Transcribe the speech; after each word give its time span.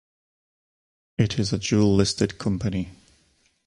It 1.19 1.37
is 1.37 1.53
a 1.53 1.59
dual-listed 1.59 2.39
company. 2.39 2.89